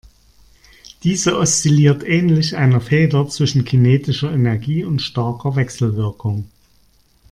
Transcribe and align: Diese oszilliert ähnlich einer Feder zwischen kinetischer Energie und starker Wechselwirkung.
Diese 1.03 1.37
oszilliert 1.37 2.03
ähnlich 2.03 2.55
einer 2.57 2.81
Feder 2.81 3.27
zwischen 3.29 3.65
kinetischer 3.65 4.33
Energie 4.33 4.83
und 4.83 4.99
starker 5.03 5.55
Wechselwirkung. 5.55 6.49